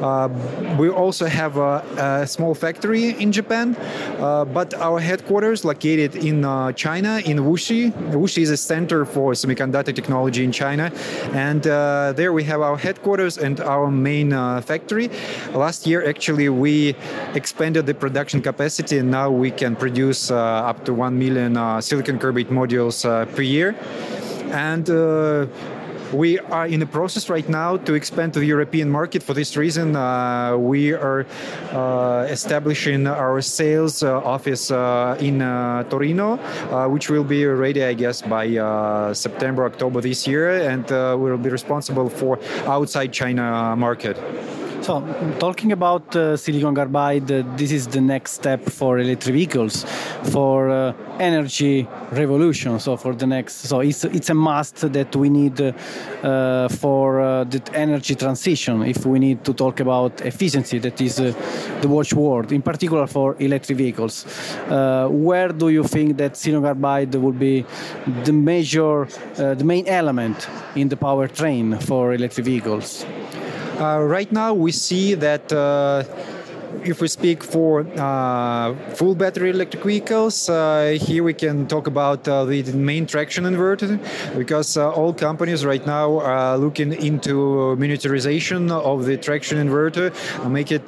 Uh, 0.00 0.28
we 0.78 0.90
also 0.90 1.26
have 1.26 1.56
a, 1.56 1.82
a, 2.22 2.26
small 2.26 2.54
factory 2.54 3.10
in 3.20 3.32
Japan, 3.32 3.74
uh, 4.18 4.44
but 4.44 4.74
our 4.74 5.00
headquarters 5.00 5.64
located 5.64 6.14
in 6.16 6.44
uh, 6.44 6.70
China, 6.72 7.22
in 7.24 7.38
Wuxi. 7.38 7.90
Wuxi 8.12 8.42
is 8.42 8.50
a 8.50 8.58
center 8.58 9.06
for 9.06 9.32
semiconductor 9.32 9.94
technology 9.94 10.44
in 10.44 10.52
China, 10.52 10.92
and 11.46 11.66
uh, 11.66 12.12
there 12.16 12.32
we 12.32 12.44
have 12.44 12.60
our 12.60 12.76
headquarters 12.76 13.38
and 13.38 13.60
our 13.60 13.88
main 13.90 14.32
uh, 14.32 14.60
factory. 14.60 15.08
Last 15.54 15.86
year, 15.86 16.00
actually, 16.12 16.48
we 16.48 16.96
expanded 17.34 17.86
the 17.86 17.94
production 17.94 18.42
capacity, 18.42 18.98
and 18.98 19.10
now 19.10 19.30
we 19.30 19.50
can 19.50 19.76
produce 19.76 20.30
uh, 20.30 20.70
up 20.70 20.84
to 20.86 20.92
1 20.92 21.16
million 21.16 21.52
silicon 21.80 22.18
carbide 22.18 22.48
modules 22.48 22.96
per 23.34 23.42
year. 23.42 23.76
And 24.50 24.86
we 26.12 26.38
are 26.38 26.66
in 26.66 26.80
the 26.80 26.86
process 26.86 27.28
right 27.28 27.48
now 27.48 27.76
to 27.78 27.94
expand 27.94 28.34
to 28.34 28.40
the 28.40 28.46
European 28.46 28.90
market. 28.90 29.22
For 29.22 29.34
this 29.34 29.56
reason, 29.56 29.96
uh, 29.96 30.56
we 30.56 30.92
are 30.92 31.26
uh, 31.72 32.26
establishing 32.28 33.06
our 33.06 33.40
sales 33.40 34.02
uh, 34.02 34.18
office 34.22 34.70
in 35.20 35.40
Torino, 35.90 36.36
which 36.88 37.10
will 37.10 37.24
be 37.24 37.44
ready, 37.46 37.82
I 37.84 37.94
guess, 37.94 38.22
by 38.22 38.46
September, 39.12 39.64
October 39.64 40.00
this 40.00 40.26
year, 40.26 40.70
and 40.70 40.84
we 41.20 41.30
will 41.30 41.38
be 41.38 41.50
responsible 41.50 42.08
for 42.08 42.38
outside 42.66 43.12
China 43.12 43.74
market. 43.76 44.16
So, 44.86 45.02
talking 45.40 45.72
about 45.72 46.14
uh, 46.14 46.36
silicon 46.36 46.72
carbide, 46.72 47.28
uh, 47.32 47.42
this 47.56 47.72
is 47.72 47.88
the 47.88 48.00
next 48.00 48.34
step 48.34 48.62
for 48.62 49.00
electric 49.00 49.34
vehicles, 49.34 49.84
for 50.30 50.70
uh, 50.70 50.92
energy 51.18 51.88
revolution. 52.12 52.78
So, 52.78 52.96
for 52.96 53.12
the 53.12 53.26
next, 53.26 53.66
so 53.68 53.80
it's 53.80 54.04
it's 54.04 54.30
a 54.30 54.34
must 54.34 54.92
that 54.92 55.16
we 55.16 55.28
need 55.28 55.60
uh, 55.60 56.68
for 56.68 57.20
uh, 57.20 57.42
the 57.42 57.60
energy 57.74 58.14
transition. 58.14 58.84
If 58.84 59.04
we 59.04 59.18
need 59.18 59.42
to 59.46 59.52
talk 59.54 59.80
about 59.80 60.20
efficiency, 60.20 60.78
that 60.78 61.00
is 61.00 61.16
the 61.16 61.88
watchword, 61.88 62.52
in 62.52 62.62
particular 62.62 63.08
for 63.08 63.34
electric 63.40 63.78
vehicles. 63.78 64.24
where 65.28 65.48
do 65.48 65.68
you 65.68 65.82
think 65.82 66.16
that 66.18 66.36
silicon 66.36 66.62
carbide 66.62 67.12
will 67.16 67.38
be 67.48 67.64
the 68.22 68.32
major, 68.32 69.08
the 69.34 69.64
main 69.64 69.88
element 69.88 70.48
in 70.76 70.88
the 70.88 70.96
powertrain 70.96 71.82
for 71.82 72.14
electric 72.14 72.46
vehicles? 72.46 73.04
Uh, 73.78 74.00
right 74.00 74.32
now, 74.32 74.54
we 74.54 74.72
see 74.72 75.12
that 75.12 75.52
uh, 75.52 76.02
if 76.84 77.00
we 77.00 77.08
speak 77.08 77.42
for 77.42 77.86
uh, 77.96 78.74
full 78.94 79.14
battery 79.14 79.50
electric 79.50 79.82
vehicles, 79.82 80.48
uh, 80.48 80.96
here 81.00 81.22
we 81.22 81.34
can 81.34 81.66
talk 81.66 81.86
about 81.86 82.26
uh, 82.28 82.44
the 82.44 82.62
main 82.72 83.06
traction 83.06 83.44
inverter 83.44 83.98
because 84.36 84.76
uh, 84.76 84.90
all 84.92 85.12
companies 85.12 85.64
right 85.64 85.86
now 85.86 86.18
are 86.20 86.58
looking 86.58 86.92
into 86.92 87.76
miniaturization 87.78 88.70
of 88.70 89.04
the 89.04 89.16
traction 89.16 89.58
inverter, 89.58 90.14
uh, 90.44 90.48
make 90.48 90.70
it 90.72 90.86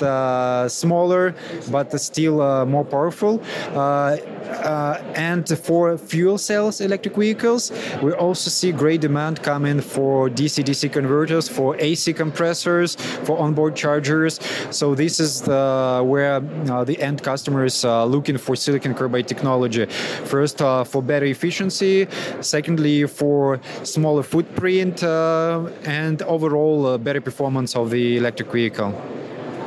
smaller 0.71 1.35
but 1.71 1.99
still 2.01 2.67
more 2.67 2.85
powerful. 2.85 3.43
And 5.15 5.49
for 5.59 5.99
fuel 5.99 6.39
cells 6.39 6.81
electric 6.81 7.17
vehicles, 7.17 7.73
we 8.03 8.13
also 8.13 8.51
see 8.51 8.73
great 8.73 9.01
demand 9.01 9.43
coming 9.43 9.81
for 9.81 10.29
DC-DC 10.29 10.93
converters, 10.93 11.49
for 11.49 11.77
AC 11.79 12.13
compressors, 12.13 12.95
for 12.95 13.39
onboard 13.39 13.77
chargers. 13.77 14.41
So 14.71 14.95
this 14.95 15.21
is 15.21 15.43
the, 15.43 15.78
where 16.03 16.37
uh, 16.37 16.85
the 16.85 17.01
end 17.01 17.23
customer 17.23 17.65
is 17.65 17.85
uh, 17.85 18.05
looking 18.05 18.39
for 18.39 18.57
silicon 18.57 18.95
carbide 18.95 19.29
technology. 19.29 19.87
First, 20.25 20.63
uh, 20.63 20.85
for 20.85 21.03
better 21.03 21.27
efficiency. 21.27 22.07
Secondly, 22.41 23.07
for 23.07 23.61
smaller 23.83 24.23
footprint 24.23 25.03
uh, 25.03 25.69
and 25.85 26.23
overall 26.23 26.87
uh, 26.87 26.99
better 26.99 27.21
performance 27.21 27.77
of 27.77 27.91
the 27.91 28.17
electric 28.17 28.51
vehicle 28.53 28.93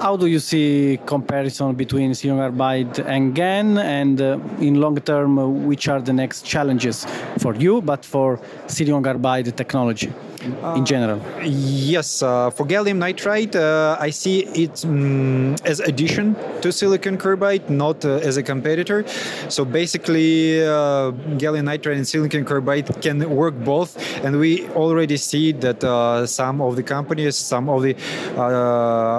how 0.01 0.17
do 0.17 0.25
you 0.25 0.39
see 0.39 0.99
comparison 1.05 1.75
between 1.75 2.15
silicon 2.15 2.39
carbide 2.39 2.99
and 3.01 3.35
GaN, 3.35 3.77
and 3.77 4.19
uh, 4.19 4.39
in 4.59 4.81
long 4.81 4.95
term, 4.95 5.37
uh, 5.37 5.47
which 5.47 5.87
are 5.87 6.01
the 6.01 6.11
next 6.11 6.43
challenges 6.43 7.05
for 7.37 7.53
you, 7.53 7.81
but 7.83 8.03
for 8.03 8.39
silicon 8.65 9.03
carbide 9.03 9.55
technology? 9.55 10.11
Uh, 10.63 10.75
in 10.75 10.85
general? 10.85 11.21
Yes, 11.43 12.23
uh, 12.23 12.49
for 12.49 12.65
gallium 12.65 12.97
nitride, 12.97 13.55
uh, 13.55 13.97
I 13.99 14.09
see 14.09 14.39
it 14.63 14.83
um, 14.85 15.55
as 15.65 15.79
addition 15.79 16.35
to 16.61 16.71
silicon 16.71 17.17
carbide, 17.17 17.69
not 17.69 18.03
uh, 18.05 18.27
as 18.27 18.37
a 18.37 18.43
competitor. 18.43 19.05
So 19.49 19.65
basically, 19.65 20.61
uh, 20.63 21.11
gallium 21.37 21.65
nitride 21.65 21.97
and 21.97 22.07
silicon 22.07 22.45
carbide 22.45 23.01
can 23.01 23.29
work 23.29 23.55
both, 23.55 23.97
and 24.23 24.39
we 24.39 24.67
already 24.69 25.17
see 25.17 25.51
that 25.53 25.83
uh, 25.83 26.25
some 26.25 26.61
of 26.61 26.75
the 26.75 26.83
companies, 26.83 27.35
some 27.35 27.69
of 27.69 27.83
the 27.83 27.93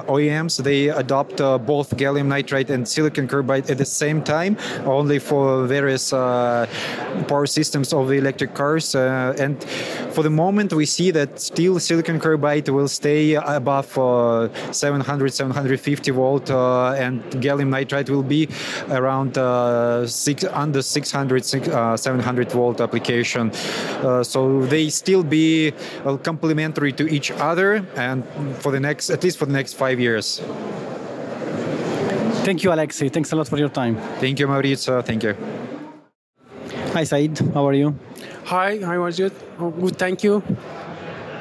OEMs, 0.09 0.63
they 0.63 0.89
adopt 0.89 1.37
both 1.67 1.97
gallium 1.97 2.27
nitride 2.27 2.71
and 2.71 2.89
silicon 2.89 3.29
carbide 3.29 3.71
at 3.71 3.79
the 3.79 3.85
same 3.85 4.23
time, 4.23 4.57
only 4.85 5.19
for 5.19 5.67
various 5.67 6.11
power 6.11 7.47
systems 7.47 7.93
of 7.93 8.09
the 8.09 8.15
electric 8.15 8.55
cars. 8.55 8.95
and 8.95 9.63
for 10.13 10.23
the 10.23 10.31
moment, 10.31 10.73
we 10.73 10.87
see 10.87 11.11
that 11.13 11.41
still 11.41 11.79
silicon 11.79 12.19
carbide 12.19 12.69
will 12.69 12.89
stay 12.89 13.35
above 13.35 13.97
uh, 13.99 14.49
700, 14.73 15.33
750 15.33 16.11
volt, 16.11 16.51
uh, 16.51 16.93
and 16.93 17.23
gallium 17.43 17.69
nitride 17.69 18.11
will 18.11 18.23
be 18.23 18.49
around 18.91 19.39
uh, 19.39 20.07
six, 20.07 20.45
under 20.45 20.83
600, 20.83 21.45
700 21.45 22.53
volt 22.53 22.81
application. 22.81 23.53
so 24.23 24.65
they 24.67 24.89
still 24.91 25.23
be 25.23 25.73
complementary 26.23 26.93
to 26.93 27.07
each 27.09 27.31
other, 27.31 27.87
and 27.97 28.25
for 28.57 28.73
the 28.73 28.81
next, 28.81 29.11
at 29.11 29.23
least 29.23 29.39
for 29.39 29.47
the 29.47 29.53
next 29.53 29.75
five 29.75 30.01
years. 30.01 30.41
Thank 32.45 32.65
you, 32.65 32.73
Alexey. 32.73 33.09
Thanks 33.09 33.31
a 33.33 33.37
lot 33.37 33.49
for 33.49 33.57
your 33.57 33.69
time. 33.69 33.97
Thank 34.19 34.41
you, 34.41 34.49
Maurizio. 34.49 35.05
Thank 35.05 35.23
you. 35.23 35.37
Hi, 36.93 37.05
Saeed. 37.05 37.39
How 37.55 37.67
are 37.69 37.73
you? 37.73 37.95
Hi, 38.47 38.79
how 38.79 39.03
are 39.03 39.11
you? 39.11 39.31
Oh, 39.59 39.71
good, 39.71 39.97
thank 39.97 40.25
you 40.25 40.43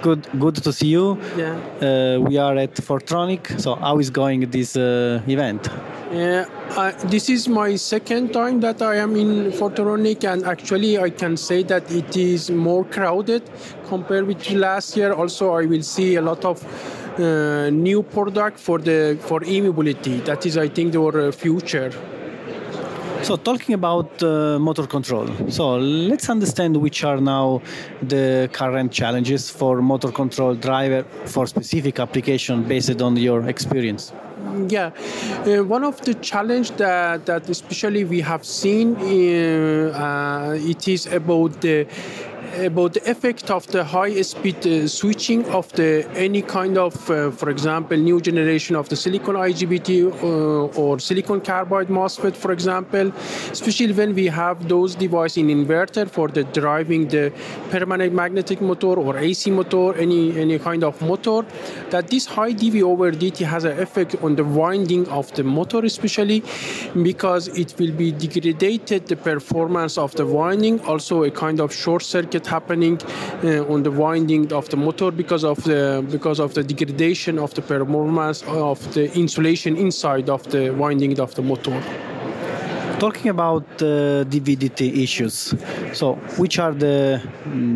good 0.02 0.28
good 0.40 0.56
to 0.56 0.72
see 0.74 0.88
you. 0.88 1.18
Yeah. 1.38 1.56
Uh, 1.82 2.20
we 2.20 2.38
are 2.38 2.56
at 2.58 2.76
Fortronic. 2.76 3.60
So 3.60 3.76
how 3.76 4.00
is 4.00 4.10
going 4.10 4.50
this 4.50 4.76
uh, 4.76 5.22
event? 5.28 5.70
Yeah, 6.12 6.46
uh, 6.72 6.92
this 7.06 7.30
is 7.30 7.48
my 7.48 7.78
second 7.78 8.34
time 8.34 8.60
that 8.62 8.82
I 8.82 8.98
am 8.98 9.16
in 9.16 9.52
Fortronic, 9.52 10.26
and 10.26 10.44
actually 10.46 11.00
I 11.00 11.10
can 11.10 11.38
say 11.38 11.64
that 11.64 11.90
it 11.90 12.18
is 12.18 12.52
more 12.52 12.84
crowded 12.84 13.44
compared 13.88 14.28
with 14.28 14.52
last 14.52 14.98
year. 14.98 15.14
Also, 15.14 15.54
I 15.54 15.66
will 15.66 15.84
see 15.84 16.16
a 16.16 16.22
lot 16.22 16.44
of 16.44 16.62
uh, 17.18 17.70
new 17.70 18.04
product 18.04 18.60
for 18.60 18.80
the 18.80 19.18
for 19.22 19.42
e-mobility. 19.46 20.20
That 20.22 20.46
is, 20.46 20.58
I 20.58 20.68
think, 20.68 20.96
our 20.96 21.32
future. 21.32 21.92
So, 23.24 23.36
talking 23.36 23.76
about 23.76 24.24
uh, 24.24 24.58
motor 24.60 24.88
control, 24.88 25.28
so 25.48 25.78
let's 25.78 26.28
understand 26.30 26.76
which 26.78 27.04
are 27.04 27.22
now 27.22 27.62
the 28.02 28.50
current 28.52 28.92
challenges 28.92 29.50
for 29.50 29.82
motor 29.82 30.12
control 30.12 30.56
driver 30.56 31.04
for 31.26 31.46
specific 31.46 32.00
application 32.00 32.64
based 32.64 33.00
on 33.02 33.16
your 33.18 33.48
experience. 33.48 34.12
Yeah, 34.68 34.92
uh, 35.46 35.64
one 35.64 35.84
of 35.84 36.02
the 36.02 36.14
challenge 36.16 36.72
that, 36.72 37.26
that 37.26 37.50
especially 37.50 38.04
we 38.06 38.22
have 38.22 38.46
seen, 38.46 38.96
uh, 38.96 39.92
uh 39.92 40.58
it 40.60 40.88
is 40.88 41.08
about 41.08 41.62
the 41.62 41.88
about 42.58 42.94
the 42.94 43.10
effect 43.10 43.50
of 43.50 43.66
the 43.68 43.84
high-speed 43.84 44.68
uh, 44.68 44.88
switching 44.88 45.46
of 45.50 45.72
the 45.74 46.08
any 46.16 46.42
kind 46.42 46.78
of, 46.78 47.10
uh, 47.10 47.32
for 47.32 47.50
example, 47.50 47.98
new 47.98 48.20
generation 48.20 48.76
of 48.76 48.90
the 48.90 48.96
silicon 48.96 49.36
IGBT 49.36 50.12
uh, 50.12 50.80
or 50.80 51.00
silicon 51.00 51.42
carbide 51.42 51.88
MOSFET, 51.88 52.36
for 52.36 52.52
example, 52.52 53.12
especially 53.52 53.94
when 53.94 54.14
we 54.14 54.26
have 54.28 54.68
those 54.68 54.96
devices 54.96 55.38
in 55.38 55.48
inverter 55.48 56.10
for 56.10 56.28
the 56.28 56.44
driving 56.44 57.08
the 57.08 57.32
permanent 57.70 58.14
magnetic 58.14 58.62
motor 58.62 59.00
or 59.00 59.18
AC 59.18 59.50
motor, 59.52 59.94
any 59.98 60.38
any 60.38 60.60
kind 60.60 60.84
of 60.84 61.02
motor, 61.02 61.46
that 61.90 62.08
this 62.08 62.26
high 62.26 62.54
dV 62.54 62.84
over 62.84 63.12
dt 63.12 63.46
has 63.46 63.64
an 63.64 63.80
effect 63.80 64.16
on 64.22 64.31
the 64.36 64.44
winding 64.44 65.08
of 65.10 65.34
the 65.36 65.44
motor, 65.44 65.80
especially 65.86 66.44
because 67.02 67.48
it 67.50 67.74
will 67.80 67.92
be 67.92 68.12
degraded 68.12 69.08
the 69.08 69.16
performance 69.16 69.98
of 69.98 70.14
the 70.16 70.26
winding, 70.26 70.80
also 70.82 71.24
a 71.24 71.32
kind 71.32 71.60
of 71.60 71.74
short 71.74 72.04
circuit 72.04 72.46
happening 72.48 73.00
uh, 73.44 73.74
on 73.74 73.84
the 73.84 73.92
winding 73.92 74.52
of 74.54 74.70
the 74.70 74.78
motor 74.78 75.12
because 75.12 75.44
of 75.44 75.64
the 75.64 76.06
because 76.12 76.40
of 76.40 76.54
the 76.54 76.64
degradation 76.64 77.38
of 77.40 77.54
the 77.54 77.62
performance 77.62 78.44
of 78.44 78.80
the 78.94 79.12
insulation 79.18 79.76
inside 79.78 80.30
of 80.30 80.50
the 80.52 80.70
winding 80.72 81.20
of 81.20 81.34
the 81.36 81.42
motor 81.42 81.82
talking 83.02 83.30
about 83.30 83.66
uh, 83.82 84.24
DVDT 84.34 84.80
issues, 85.06 85.56
so 85.92 86.14
which 86.38 86.60
are 86.60 86.74
the 86.86 87.20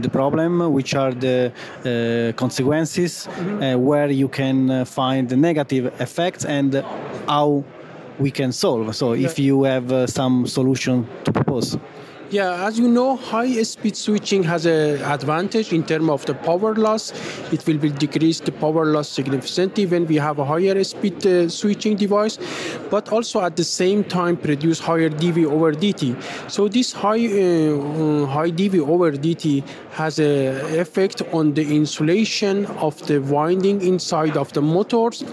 the 0.04 0.10
problem, 0.10 0.72
which 0.78 0.94
are 0.94 1.14
the 1.26 1.38
uh, 1.50 2.32
consequences, 2.44 3.28
uh, 3.28 3.76
where 3.90 4.10
you 4.22 4.30
can 4.30 4.58
uh, 4.70 4.86
find 4.86 5.28
the 5.28 5.36
negative 5.50 5.86
effects, 6.00 6.46
and 6.46 6.72
how 7.28 7.64
we 8.20 8.30
can 8.40 8.52
solve. 8.52 8.96
So, 8.96 9.14
if 9.14 9.40
you 9.40 9.64
have 9.64 9.92
uh, 9.92 10.06
some 10.08 10.46
solution 10.48 11.08
to 11.26 11.32
propose. 11.32 11.78
Yeah, 12.36 12.68
as 12.68 12.78
you 12.78 12.90
know, 12.90 13.16
high 13.16 13.64
speed 13.64 13.96
switching 13.96 14.44
has 14.44 14.66
an 14.66 15.02
advantage 15.04 15.72
in 15.72 15.86
terms 15.86 16.10
of 16.10 16.26
the 16.26 16.34
power 16.34 16.76
loss. 16.76 17.14
It 17.54 17.66
will 17.66 17.78
decrease 17.78 18.42
the 18.42 18.52
power 18.52 18.84
loss 18.88 19.08
significantly 19.08 19.86
when 19.86 20.06
we 20.06 20.18
have 20.18 20.40
a 20.40 20.44
higher 20.44 20.84
speed 20.84 21.26
uh, 21.26 21.48
switching 21.48 21.96
device, 21.96 22.38
but 22.90 23.14
also 23.14 23.40
at 23.40 23.56
the 23.56 23.64
same 23.64 24.04
time 24.04 24.36
produce 24.36 24.80
higher 24.80 25.10
dV 25.10 25.46
over 25.46 25.72
dt. 25.72 26.22
So 26.52 26.68
this 26.68 26.92
high 26.92 27.26
uh, 27.26 28.26
high 28.26 28.52
dV 28.52 28.86
over 28.86 29.14
dt 29.14 29.64
has 29.92 30.20
an 30.20 30.78
effect 30.78 31.22
on 31.32 31.54
the 31.54 31.64
insulation 31.74 32.66
of 32.88 33.02
the 33.08 33.20
winding 33.20 33.82
inside 33.82 34.36
of 34.36 34.52
the 34.52 34.62
motors 34.62 35.24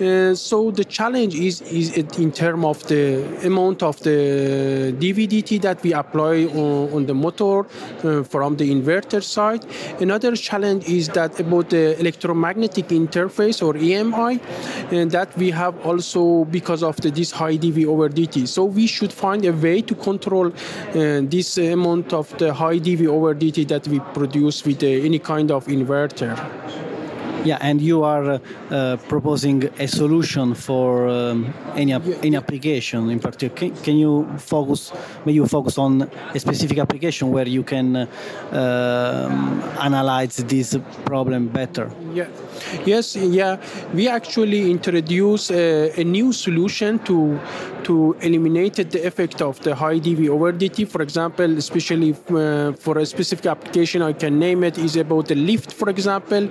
Uh, 0.00 0.34
so 0.34 0.72
the 0.72 0.84
challenge 0.84 1.36
is 1.36 1.60
is 1.62 1.96
in 2.18 2.32
terms 2.32 2.64
of 2.64 2.82
the 2.88 3.24
amount 3.46 3.80
of 3.82 4.00
the 4.00 4.92
DVDT 4.98 5.60
that 5.60 5.80
we 5.84 5.92
apply 5.92 6.46
on, 6.46 6.92
on 6.92 7.06
the 7.06 7.14
motor 7.14 7.60
uh, 7.60 8.24
from 8.24 8.56
the 8.56 8.68
inverter 8.70 9.22
side. 9.22 9.64
Another 10.00 10.34
challenge 10.34 10.88
is 10.88 11.08
that 11.10 11.38
about 11.38 11.70
the 11.70 11.96
electromagnetic 12.00 12.88
interface 12.88 13.62
or 13.62 13.74
EMI, 13.74 14.40
and 14.90 15.12
that 15.12 15.36
we 15.36 15.50
have 15.50 15.74
also 15.86 16.44
because 16.46 16.82
of 16.82 16.96
the, 16.96 17.10
this 17.10 17.30
high 17.30 17.56
dV 17.56 17.86
over 17.86 18.08
dt. 18.08 18.48
So 18.48 18.64
we 18.64 18.88
should 18.88 19.12
find 19.12 19.44
a 19.44 19.52
way 19.52 19.80
to 19.82 19.94
control 19.94 20.48
uh, 20.48 20.52
this 21.22 21.56
amount 21.58 22.12
of 22.12 22.36
the 22.38 22.52
high 22.52 22.80
dV 22.80 23.06
over 23.06 23.32
dt 23.32 23.68
that 23.68 23.86
we 23.86 24.00
produce 24.12 24.64
with 24.64 24.82
uh, 24.82 24.86
any 24.86 25.20
kind 25.20 25.52
of 25.52 25.66
inverter. 25.66 26.34
Yeah, 27.44 27.58
and 27.60 27.80
you 27.80 28.04
are 28.04 28.24
uh, 28.24 28.38
uh, 28.70 28.96
proposing 29.08 29.64
a 29.78 29.86
solution 29.86 30.54
for 30.54 31.08
um, 31.08 31.52
any 31.76 31.92
any 32.22 32.36
application 32.36 33.10
in 33.10 33.20
particular. 33.20 33.54
Can, 33.54 33.76
can, 33.84 33.96
you 33.96 34.26
focus? 34.38 34.92
Maybe 35.24 35.34
you 35.34 35.46
focus 35.46 35.76
on 35.78 36.10
a 36.34 36.40
specific 36.40 36.78
application 36.78 37.30
where 37.30 37.46
you 37.46 37.62
can 37.62 37.96
uh, 37.96 38.06
um, 38.52 39.62
analyze 39.78 40.36
this 40.36 40.78
problem 41.04 41.48
better. 41.48 41.90
Yeah. 42.14 42.28
Yes. 42.86 43.16
Yeah. 43.16 43.60
We 43.92 44.08
actually 44.08 44.70
introduce 44.70 45.50
a, 45.50 46.00
a 46.00 46.04
new 46.04 46.32
solution 46.32 46.98
to 47.00 47.38
to 47.84 48.16
eliminate 48.20 48.76
the 48.90 49.06
effect 49.06 49.42
of 49.42 49.60
the 49.60 49.74
high 49.74 50.00
dV 50.00 50.28
over 50.28 50.52
dt. 50.52 50.88
For 50.88 51.02
example, 51.02 51.58
especially 51.58 52.12
uh, 52.12 52.72
for 52.72 52.98
a 52.98 53.06
specific 53.06 53.46
application, 53.46 54.02
I 54.02 54.12
can 54.14 54.38
name 54.38 54.64
it 54.64 54.78
is 54.78 54.96
about 54.96 55.28
the 55.28 55.34
lift, 55.34 55.72
for 55.72 55.90
example. 55.90 56.48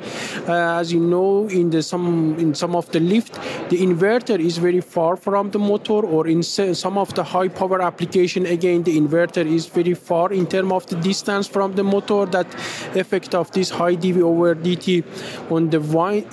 Uh, 0.48 0.83
as 0.84 0.92
you 0.96 1.00
know, 1.00 1.48
in 1.60 1.70
the 1.76 1.82
some 1.82 2.08
in 2.44 2.54
some 2.54 2.76
of 2.76 2.86
the 2.92 3.00
lift, 3.00 3.34
the 3.72 3.80
inverter 3.88 4.38
is 4.50 4.56
very 4.68 4.84
far 4.96 5.16
from 5.26 5.52
the 5.56 5.60
motor, 5.72 6.02
or 6.16 6.28
in 6.36 6.44
some 6.44 6.98
of 7.04 7.10
the 7.18 7.24
high 7.24 7.50
power 7.62 7.82
application, 7.82 8.46
again, 8.58 8.84
the 8.84 8.96
inverter 9.02 9.46
is 9.58 9.66
very 9.80 9.96
far 10.10 10.28
in 10.40 10.46
terms 10.46 10.72
of 10.72 10.86
the 10.92 10.98
distance 11.10 11.48
from 11.48 11.70
the 11.80 11.84
motor. 11.84 12.22
That 12.38 12.50
effect 13.04 13.34
of 13.42 13.52
this 13.52 13.70
high 13.80 13.96
dV 13.96 14.22
over 14.22 14.54
dt 14.56 15.04
on 15.56 15.70
the 15.76 15.80
wi- 15.80 16.26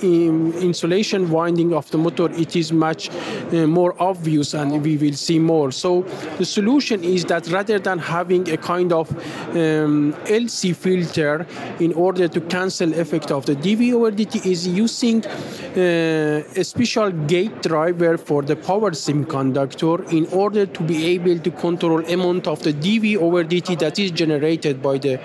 insulation 0.69 1.21
winding 1.37 1.73
of 1.73 1.89
the 1.91 1.97
motor, 1.97 2.29
it 2.45 2.55
is 2.55 2.71
much 2.71 3.09
uh, 3.09 3.67
more 3.79 3.93
obvious, 4.11 4.53
and 4.53 4.69
we 4.83 4.91
we 4.91 4.97
will 4.97 5.17
see 5.17 5.39
more. 5.39 5.71
So 5.71 6.01
the 6.37 6.45
solution 6.45 7.03
is 7.03 7.25
that 7.25 7.47
rather 7.47 7.79
than 7.79 7.99
having 7.99 8.49
a 8.49 8.57
kind 8.57 8.91
of 8.91 9.09
um, 9.55 10.13
LC 10.25 10.75
filter 10.75 11.45
in 11.79 11.93
order 11.93 12.27
to 12.27 12.41
cancel 12.41 12.93
effect 12.93 13.31
of 13.31 13.45
the 13.45 13.55
DV 13.55 13.93
over 13.93 14.11
DT 14.11 14.40
is 14.45 14.67
using 14.67 15.23
uh, 15.25 16.43
a 16.55 16.63
special 16.63 17.11
gate 17.11 17.61
driver 17.61 18.17
for 18.17 18.41
the 18.41 18.55
power 18.55 18.91
semiconductor 18.91 20.11
in 20.11 20.25
order 20.33 20.65
to 20.65 20.83
be 20.83 21.05
able 21.05 21.37
to 21.39 21.51
control 21.51 22.05
amount 22.05 22.47
of 22.47 22.61
the 22.63 22.73
DV 22.73 23.17
over 23.17 23.43
DT 23.43 23.79
that 23.79 23.99
is 23.99 24.11
generated 24.11 24.81
by 24.81 24.97
the 24.97 25.17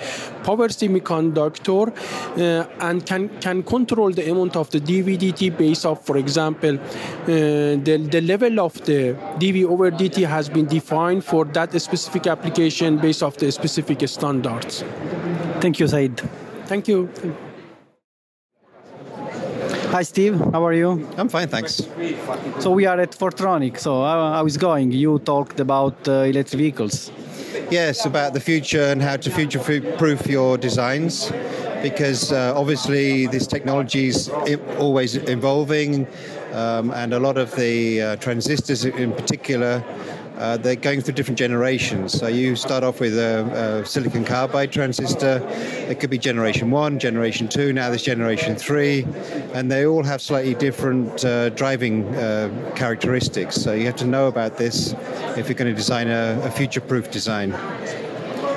power 0.45 0.69
semiconductor 0.69 1.89
uh, 2.37 2.69
and 2.81 3.07
can, 3.07 3.29
can 3.41 3.63
control 3.63 4.11
the 4.13 4.31
amount 4.31 4.55
of 4.55 4.71
the 4.71 4.81
DVDT 4.81 5.57
based 5.57 5.87
off, 5.87 6.05
for 6.05 6.19
example, 6.19 6.79
uh, 6.79 7.27
the, 7.27 8.09
the 8.11 8.21
level 8.21 8.61
of 8.61 8.75
the 8.85 9.17
DV 9.39 9.57
dV 9.57 9.65
over 9.65 9.91
dt 9.91 10.27
has 10.27 10.49
been 10.49 10.67
defined 10.67 11.25
for 11.25 11.45
that 11.45 11.81
specific 11.81 12.27
application 12.27 12.99
based 12.99 13.23
off 13.23 13.37
the 13.37 13.51
specific 13.51 14.07
standards. 14.09 14.85
Thank 15.61 15.81
you, 15.81 15.87
Saeed. 15.89 16.21
Thank 16.67 16.89
you. 16.89 17.09
Hi, 19.97 20.03
Steve. 20.03 20.39
How 20.53 20.63
are 20.67 20.75
you? 20.75 21.09
I'm 21.17 21.31
fine, 21.31 21.49
thanks. 21.49 21.81
So 22.59 22.71
we 22.71 22.85
are 22.85 23.01
at 23.01 23.13
Fortronic. 23.13 23.79
So 23.79 24.03
how, 24.03 24.31
how 24.31 24.45
is 24.45 24.59
going? 24.59 24.93
You 24.93 25.21
talked 25.21 25.59
about 25.59 26.07
uh, 26.07 26.29
electric 26.33 26.59
vehicles. 26.59 27.11
Yes, 27.71 28.05
about 28.05 28.35
the 28.35 28.41
future 28.41 28.83
and 28.93 29.01
how 29.01 29.17
to 29.17 29.31
future-proof 29.31 30.27
your 30.27 30.59
designs, 30.59 31.33
because 31.81 32.31
uh, 32.31 32.53
obviously 32.55 33.27
this 33.29 33.47
technology 33.47 34.09
is 34.09 34.29
always 34.79 35.17
evolving. 35.17 36.07
Um, 36.53 36.91
and 36.91 37.15
a 37.15 37.19
lot 37.19 37.39
of 37.39 37.57
the 37.57 38.03
uh, 38.03 38.17
transistors 38.17 38.85
in 38.85 39.13
particular 39.13 39.83
uh, 40.37 40.57
they're 40.57 40.77
going 40.77 41.01
through 41.01 41.15
different 41.15 41.39
generations. 41.39 42.13
So 42.13 42.27
you 42.27 42.57
start 42.57 42.85
off 42.85 43.01
with 43.01 43.19
a, 43.19 43.81
a, 43.83 43.87
silicon 43.87 44.25
carbide 44.25 44.71
transistor. 44.71 45.43
It 45.89 45.99
could 46.01 46.11
be 46.11 46.19
generation 46.19 46.71
one, 46.71 46.99
generation 46.99 47.49
two. 47.49 47.73
Now 47.73 47.89
there's 47.89 48.03
generation 48.03 48.55
three, 48.55 49.07
and 49.55 49.71
they 49.71 49.87
all 49.87 50.03
have 50.03 50.21
slightly 50.21 50.55
different 50.55 51.25
uh, 51.25 51.51
driving 51.51 52.15
uh, 52.15 52.73
characteristics. 52.77 53.57
So 53.57 53.73
you 53.73 53.87
have 53.87 53.97
to 53.97 54.07
know 54.07 54.27
about 54.27 54.57
this 54.59 54.95
if 55.37 55.49
you're 55.49 55.55
going 55.55 55.71
to 55.71 55.75
design 55.75 56.09
a, 56.09 56.41
a 56.45 56.51
future-proof 56.51 57.11
design. 57.11 57.53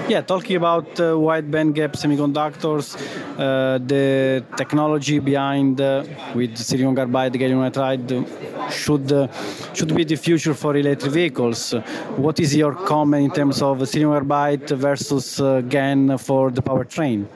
Yeah, 0.09 0.21
talking 0.21 0.55
about 0.55 0.99
uh, 0.99 1.19
wide 1.19 1.51
bandgap 1.51 1.91
semiconductors, 1.93 2.95
uh, 3.37 3.77
the 3.77 4.43
technology 4.57 5.19
behind 5.19 5.79
uh, 5.79 6.03
with 6.33 6.57
silicon 6.57 6.95
carbide, 6.95 7.33
gallium 7.33 7.61
nitride 7.61 8.09
should 8.71 9.11
uh, 9.11 9.27
should 9.75 9.95
be 9.95 10.03
the 10.03 10.15
future 10.15 10.55
for 10.55 10.75
electric 10.75 11.11
vehicles. 11.11 11.73
What 12.17 12.39
is 12.39 12.55
your 12.55 12.73
comment 12.73 13.25
in 13.25 13.31
terms 13.31 13.61
of 13.61 13.87
silicon 13.87 14.13
carbide 14.13 14.67
versus 14.69 15.39
uh, 15.39 15.61
GaN 15.61 16.17
for 16.17 16.49
the 16.49 16.63
powertrain? 16.63 17.27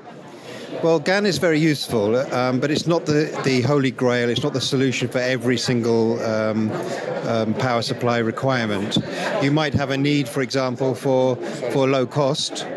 Well, 0.84 1.00
GaN 1.00 1.26
is 1.26 1.38
very 1.38 1.60
useful, 1.60 2.17
um, 2.34 2.60
but 2.60 2.69
it's 2.69 2.86
not 2.86 3.06
the, 3.06 3.39
the 3.46 3.62
holy 3.62 3.89
grail. 3.89 4.30
It's 4.30 4.43
not 4.43 4.52
the 4.52 4.60
solution 4.60 5.08
for 5.08 5.19
every 5.19 5.58
single 5.58 6.22
um, 6.22 6.69
um, 7.26 7.54
power 7.54 7.82
supply 7.82 8.17
requirement. 8.17 8.98
You 9.41 9.52
might 9.52 9.74
have 9.76 9.91
a 9.91 9.98
need, 9.98 10.28
for 10.28 10.41
example, 10.41 10.93
for, 10.93 11.38
for 11.72 11.88
low 11.88 12.06
cost 12.06 12.67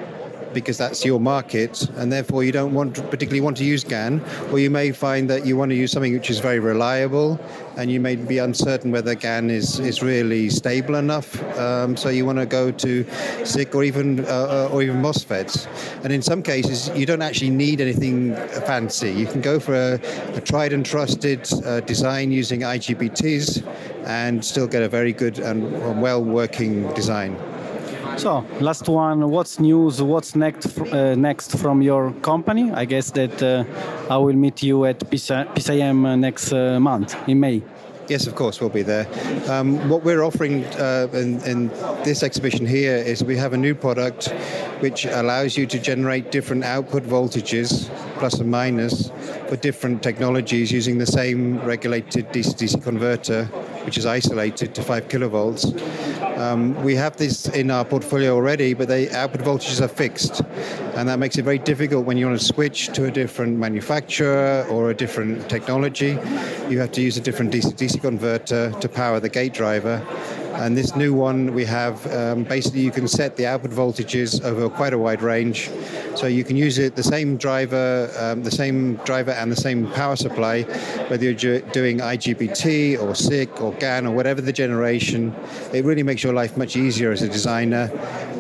because 0.57 0.79
that's 0.79 1.05
your 1.05 1.21
market, 1.21 1.87
and 1.99 2.11
therefore 2.11 2.43
you 2.43 2.51
don't 2.51 2.73
want 2.73 2.95
particularly 3.11 3.43
want 3.43 3.59
to 3.59 3.65
use 3.65 3.85
GaN, 3.85 4.23
or 4.51 4.59
you 4.59 4.71
may 4.71 4.91
find 4.91 5.29
that 5.29 5.45
you 5.45 5.55
want 5.55 5.69
to 5.69 5.77
use 5.77 5.93
something 5.93 6.15
which 6.15 6.31
is 6.31 6.39
very 6.39 6.61
reliable, 6.61 7.39
and 7.77 7.91
you 7.91 8.01
may 8.01 8.17
be 8.17 8.39
uncertain 8.39 8.91
whether 8.91 9.15
GaN 9.15 9.51
is, 9.51 9.79
is 9.79 10.03
really 10.03 10.49
stable 10.49 10.95
enough. 10.95 11.29
Um, 11.59 11.95
so 11.95 12.09
you 12.09 12.25
want 12.25 12.39
to 12.39 12.47
go 12.47 12.71
to 12.71 13.05
SiC 13.45 13.75
or 13.75 13.85
even 13.85 14.25
uh, 14.25 14.47
uh, 14.57 14.71
or 14.73 14.83
even 14.83 15.03
MOSFETs. 15.03 15.69
And 16.03 16.11
in 16.11 16.23
some 16.23 16.43
cases, 16.43 16.89
you 16.97 17.05
don't 17.05 17.21
actually 17.21 17.51
need 17.51 17.83
anything 17.83 18.35
fancy. 18.65 19.13
You 19.13 19.27
can 19.27 19.43
go 19.43 19.61
for 19.61 19.75
a, 19.75 20.01
a 20.39 20.41
tried 20.41 20.73
and 20.73 20.87
trusted 20.87 21.47
uh, 21.67 21.81
design 21.81 22.33
using 22.33 22.61
IGBTs 22.61 23.63
and 24.07 24.43
still 24.43 24.67
get 24.67 24.83
a 24.83 24.89
very 24.89 25.13
good 25.13 25.39
and 25.39 26.01
well 26.01 26.25
working 26.25 26.91
design. 26.95 27.37
So, 28.17 28.43
last 28.61 28.89
one. 28.89 29.31
What's 29.31 29.61
news? 29.61 30.03
What's 30.03 30.35
next? 30.35 30.79
Uh, 30.79 31.15
next 31.15 31.59
from 31.59 31.83
your 31.83 32.13
company? 32.23 32.73
I 32.73 32.87
guess 32.87 33.11
that 33.11 33.43
uh, 33.43 33.65
I 34.09 34.17
will 34.17 34.33
meet 34.35 34.63
you 34.63 34.87
at 34.87 35.01
PCIM 35.01 36.19
next 36.19 36.51
uh, 36.51 36.81
month 36.81 37.15
in 37.29 37.41
May. 37.41 37.63
Yes, 38.09 38.29
of 38.29 38.37
course, 38.37 38.61
we'll 38.61 38.71
be 38.71 38.83
there. 38.83 39.07
Um, 39.51 39.89
what 39.89 40.05
we're 40.05 40.23
offering 40.23 40.65
uh, 40.77 41.09
in, 41.13 41.43
in, 41.43 41.69
this 42.05 42.23
exhibition 42.23 42.65
here 42.65 42.97
is 42.97 43.25
we 43.25 43.37
have 43.37 43.53
a 43.53 43.57
new 43.57 43.75
product 43.75 44.29
which 44.79 45.07
allows 45.07 45.57
you 45.57 45.67
to 45.67 45.79
generate 45.79 46.31
different 46.31 46.63
output 46.63 47.03
voltages, 47.03 47.89
plus 48.19 48.35
and 48.39 48.49
minus, 48.49 49.11
for 49.49 49.57
different 49.57 50.05
technologies 50.05 50.71
using 50.71 50.99
the 50.99 51.07
same 51.07 51.61
regulated 51.63 52.29
DC-DC 52.29 52.81
converter, 52.83 53.47
which 53.85 53.99
is 53.99 54.07
isolated 54.07 54.73
to 54.77 54.83
5 54.83 55.09
kilovolts. 55.09 55.65
Um, 56.37 56.75
we 56.85 56.95
have 56.97 57.17
this 57.17 57.49
in 57.49 57.71
our 57.71 57.85
portfolio 57.85 58.35
already, 58.35 58.75
but 58.75 58.89
the 58.89 59.11
output 59.17 59.41
voltages 59.41 59.81
are 59.81 59.89
fixed, 59.89 60.43
and 60.95 61.09
that 61.09 61.19
makes 61.19 61.39
it 61.39 61.43
very 61.43 61.59
difficult 61.59 62.05
when 62.05 62.19
you 62.19 62.27
want 62.27 62.39
to 62.39 62.45
switch 62.45 62.89
to 62.89 63.07
a 63.07 63.11
different 63.11 63.59
manufacturer 63.59 64.67
or 64.69 64.91
a 64.91 64.95
different 64.95 65.49
technology. 65.49 66.19
You 66.69 66.79
have 66.81 66.93
to 66.93 67.01
use 67.01 67.17
a 67.17 67.23
different 67.23 67.53
DC-DC 67.53 68.03
converter 68.03 68.71
to 68.71 68.89
power 68.89 69.19
the 69.19 69.31
gate 69.31 69.55
driver, 69.55 70.05
and 70.59 70.77
this 70.77 70.97
new 70.97 71.13
one 71.13 71.53
we 71.55 71.65
have, 71.65 72.07
um, 72.13 72.45
basically 72.45 72.81
you 72.81 72.91
can 72.91 73.07
set 73.07 73.37
the 73.37 73.47
output 73.47 73.71
voltages 73.71 74.43
over 74.43 74.69
quite 74.69 74.93
a 74.93 74.99
wide 74.99 75.23
range. 75.23 75.71
So 76.15 76.27
you 76.27 76.45
can 76.45 76.57
use 76.57 76.79
it, 76.79 76.97
the 76.97 77.03
same 77.03 77.37
driver, 77.37 78.11
um, 78.19 78.43
the 78.43 78.51
same 78.51 78.97
driver 79.05 79.33
and 79.33 79.53
the 79.53 79.57
same 79.57 79.91
power 79.93 80.17
supply, 80.17 80.63
whether 81.09 81.25
you're 81.25 81.61
doing 81.61 81.99
IGBT 81.99 83.01
or 83.03 83.15
SiC 83.15 83.61
or 83.61 83.73
GaN 83.75 84.07
or 84.07 84.13
whatever 84.13 84.41
the 84.41 84.53
generation. 84.53 85.35
It 85.75 85.85
really 85.85 86.03
makes 86.03 86.23
your 86.23 86.33
life 86.33 86.57
much 86.57 86.75
easier 86.75 87.13
as 87.13 87.23
a 87.23 87.29
designer. 87.29 87.91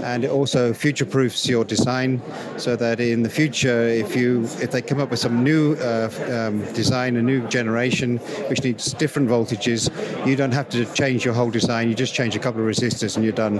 And 0.07 0.25
it 0.25 0.31
also 0.31 0.73
future-proofs 0.73 1.41
your 1.55 1.65
design 1.65 2.23
so 2.57 2.77
that 2.77 2.99
in 3.01 3.23
the 3.23 3.33
future, 3.41 3.81
if 4.05 4.17
you 4.17 4.45
if 4.65 4.71
they 4.71 4.81
come 4.81 5.01
up 5.03 5.11
with 5.11 5.21
some 5.27 5.45
new 5.45 5.75
uh, 5.75 6.09
um, 6.39 6.55
design, 6.73 7.17
a 7.17 7.23
new 7.33 7.41
generation 7.49 8.19
which 8.49 8.63
needs 8.63 8.95
different 8.95 9.29
voltages, 9.29 9.81
you 10.27 10.35
don't 10.37 10.55
have 10.61 10.69
to 10.71 10.81
change 10.95 11.21
your 11.27 11.35
whole 11.35 11.51
design. 11.51 11.89
You 11.91 11.95
just 11.95 12.07
just 12.07 12.15
change 12.15 12.37
a 12.37 12.39
couple 12.39 12.61
of 12.63 12.69
resistors 12.69 13.17
and 13.17 13.25
you're 13.25 13.41
done. 13.47 13.59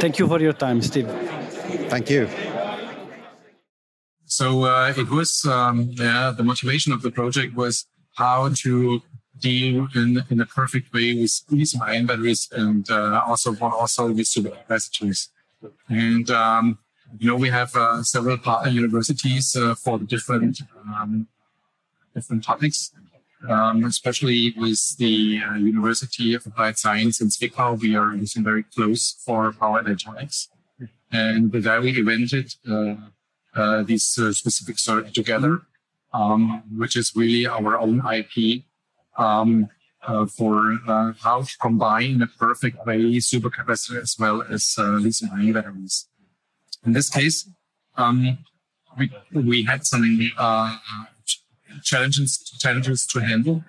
Thank 0.00 0.18
you 0.18 0.26
for 0.26 0.40
your 0.40 0.54
time, 0.54 0.80
Steve. 0.80 1.08
Thank 1.92 2.08
you. 2.08 2.28
So 4.24 4.46
uh, 4.64 4.94
it 4.96 5.10
was, 5.10 5.44
um, 5.44 5.76
yeah, 6.04 6.32
the 6.34 6.42
motivation 6.42 6.92
of 6.94 7.02
the 7.02 7.10
project 7.10 7.54
was 7.54 7.86
how 8.16 8.48
to 8.62 9.02
deal 9.40 9.88
in, 9.94 10.22
in 10.30 10.40
a 10.40 10.46
perfect 10.46 10.92
way 10.92 11.14
with 11.14 11.42
ion 11.82 12.06
batteries 12.06 12.48
and 12.52 12.90
uh, 12.90 13.22
also 13.26 13.56
also 13.60 14.08
with 14.08 14.26
supercapacitors. 14.26 15.28
And 15.88 16.30
um, 16.30 16.78
you 17.18 17.26
know 17.28 17.36
we 17.36 17.48
have 17.50 17.74
uh, 17.74 18.02
several 18.02 18.38
universities 18.68 19.56
uh, 19.56 19.74
for 19.74 19.98
the 19.98 20.04
different 20.04 20.62
um, 20.94 21.26
different 22.14 22.44
topics. 22.44 22.92
Um, 23.48 23.84
especially 23.84 24.52
with 24.58 24.98
the 24.98 25.40
uh, 25.42 25.54
University 25.54 26.34
of 26.34 26.44
Applied 26.44 26.76
Science 26.76 27.22
in 27.22 27.28
Zwickau, 27.28 27.80
we 27.80 27.96
are 27.96 28.14
using 28.14 28.44
very 28.44 28.62
close 28.62 29.12
for 29.24 29.50
power 29.52 29.80
electronics. 29.80 30.50
And 31.10 31.50
there 31.50 31.80
we 31.80 31.98
invented 31.98 32.54
uh, 32.70 32.96
uh, 33.54 33.82
these 33.82 34.04
specific 34.04 34.78
circuit 34.78 35.14
together, 35.14 35.62
um, 36.12 36.62
which 36.76 36.96
is 36.96 37.16
really 37.16 37.46
our 37.46 37.78
own 37.78 38.02
IP 38.06 38.64
um, 39.20 39.68
uh, 40.06 40.26
for 40.26 40.78
uh, 40.88 41.12
how 41.20 41.42
to 41.42 41.58
combine 41.58 42.12
in 42.12 42.22
a 42.22 42.26
perfect 42.26 42.84
way 42.86 42.98
supercapacitor 43.16 44.00
as 44.00 44.16
well 44.18 44.42
as 44.42 44.74
uh, 44.78 44.82
lithium 44.82 45.30
ion 45.34 45.52
batteries. 45.52 46.08
In 46.84 46.92
this 46.92 47.10
case, 47.10 47.48
um, 47.96 48.38
we, 48.98 49.12
we 49.32 49.62
had 49.64 49.84
some 49.86 50.30
challenges 51.82 52.38
challenges 52.58 53.06
to 53.06 53.20
handle. 53.20 53.62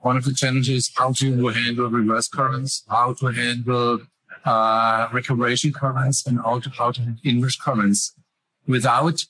One 0.00 0.16
of 0.16 0.24
the 0.24 0.34
challenges 0.34 0.92
how 0.94 1.12
to 1.14 1.48
handle 1.48 1.88
reverse 1.88 2.28
currents, 2.28 2.84
how 2.88 3.14
to 3.14 3.26
handle 3.26 4.00
uh, 4.44 5.08
recuperation 5.12 5.72
currents 5.72 6.26
and 6.26 6.38
how 6.38 6.60
to, 6.60 6.70
how 6.70 6.92
to 6.92 7.16
inverse 7.24 7.56
currents 7.56 8.14
without 8.66 9.24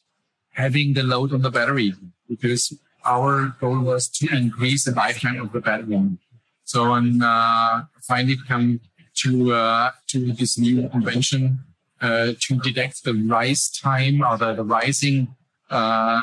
having 0.52 0.94
the 0.94 1.02
load 1.02 1.32
on 1.32 1.42
the 1.42 1.50
battery 1.50 1.94
because 2.28 2.76
our 3.04 3.56
goal 3.60 3.80
was 3.80 4.08
to 4.08 4.28
increase 4.34 4.84
the 4.84 4.92
lifetime 4.92 5.40
of 5.40 5.52
the 5.52 5.60
battery. 5.60 6.18
So 6.64 6.92
and 6.92 7.22
uh, 7.22 7.82
finally 8.02 8.36
come 8.46 8.80
to 9.22 9.52
uh, 9.52 9.90
to 10.08 10.32
this 10.32 10.58
new 10.58 10.90
invention 10.92 11.60
uh, 12.00 12.32
to 12.40 12.58
detect 12.58 13.04
the 13.04 13.14
rise 13.14 13.68
time 13.68 14.22
or 14.22 14.36
the, 14.36 14.54
the 14.54 14.64
rising 14.64 15.34
uh, 15.70 16.22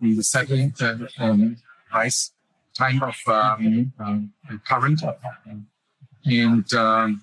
the 0.00 0.22
settling 0.22 0.74
the 0.78 1.08
um, 1.18 1.56
rise 1.94 2.32
time 2.76 3.02
of 3.02 3.16
um, 3.26 3.92
um, 4.00 4.32
current 4.66 5.02
and 6.24 6.74
um, 6.74 7.22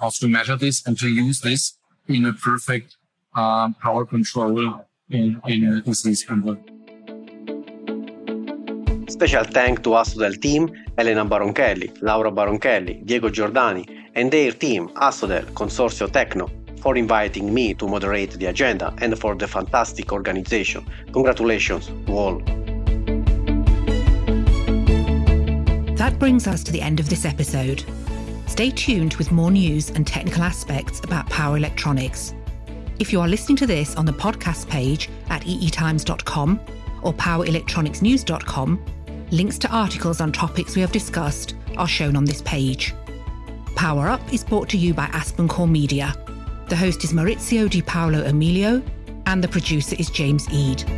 also 0.00 0.28
measure 0.28 0.56
this 0.56 0.86
and 0.86 0.98
to 0.98 1.08
use 1.08 1.40
this 1.40 1.78
in 2.06 2.24
a 2.24 2.32
perfect 2.32 2.96
uh, 3.34 3.70
power 3.82 4.04
control 4.04 4.84
in, 5.10 5.40
in 5.46 5.82
this 5.84 6.24
control. 6.24 6.56
Special 9.08 9.44
thank 9.44 9.82
to 9.84 9.90
Assodel 9.90 10.40
team, 10.40 10.70
Elena 10.98 11.24
Baronchelli, 11.24 11.96
Laura 12.02 12.30
Baronchelli, 12.30 13.06
Diego 13.06 13.30
Giordani, 13.30 13.88
and 14.14 14.30
their 14.30 14.52
team, 14.52 14.88
Assodel 14.90 15.44
Consorzio 15.54 16.08
Tecno, 16.08 16.50
for 16.80 16.94
inviting 16.96 17.52
me 17.52 17.72
to 17.72 17.88
moderate 17.88 18.32
the 18.32 18.46
agenda 18.46 18.94
and 18.98 19.18
for 19.18 19.34
the 19.34 19.48
fantastic 19.48 20.12
organization. 20.12 20.86
Congratulations 21.12 21.90
to 22.06 22.12
all. 22.12 22.38
That 25.96 26.18
brings 26.18 26.46
us 26.46 26.62
to 26.64 26.72
the 26.72 26.82
end 26.82 27.00
of 27.00 27.08
this 27.08 27.24
episode. 27.24 27.84
Stay 28.46 28.70
tuned 28.70 29.14
with 29.16 29.32
more 29.32 29.50
news 29.50 29.90
and 29.90 30.06
technical 30.06 30.42
aspects 30.42 31.00
about 31.00 31.28
power 31.30 31.56
electronics. 31.56 32.34
If 32.98 33.12
you 33.12 33.20
are 33.20 33.28
listening 33.28 33.56
to 33.56 33.66
this 33.66 33.96
on 33.96 34.04
the 34.04 34.12
podcast 34.12 34.68
page 34.68 35.08
at 35.30 35.46
eetimes.com 35.46 36.60
or 37.02 37.14
powerelectronicsnews.com, 37.14 38.84
links 39.30 39.58
to 39.58 39.68
articles 39.68 40.20
on 40.20 40.32
topics 40.32 40.74
we 40.74 40.82
have 40.82 40.92
discussed 40.92 41.54
are 41.76 41.88
shown 41.88 42.16
on 42.16 42.24
this 42.24 42.42
page. 42.42 42.94
Power 43.76 44.08
Up 44.08 44.32
is 44.32 44.44
brought 44.44 44.68
to 44.70 44.76
you 44.76 44.94
by 44.94 45.06
AspenCore 45.06 45.70
Media. 45.70 46.14
The 46.68 46.76
host 46.76 47.04
is 47.04 47.12
Maurizio 47.12 47.68
Di 47.68 47.82
Paolo 47.82 48.24
Emilio, 48.24 48.82
and 49.26 49.42
the 49.42 49.48
producer 49.48 49.96
is 49.98 50.10
James 50.10 50.48
Eade. 50.50 50.97